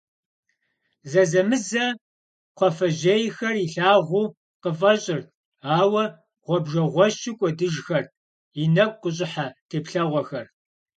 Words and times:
Зэзэмызэ 1.11 1.85
кхъуафэжьейхэр 2.57 3.55
илъагъуу 3.65 4.33
къыфӏэщӏырт, 4.61 5.27
ауэ 5.79 6.03
гъуабжэгъуэщу 6.45 7.37
кӏуэдыжхэрт 7.39 8.09
и 8.61 8.63
нэгу 8.75 8.99
къыщӏыхьэ 9.01 9.47
теплъэгъуэхэр. 9.69 10.45